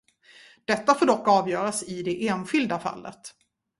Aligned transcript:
Detta 0.65 0.93
får 0.93 1.05
dock 1.05 1.27
avgöras 1.27 1.83
i 1.83 2.03
det 2.03 2.27
enskilda 2.27 2.79
fallet. 2.79 3.33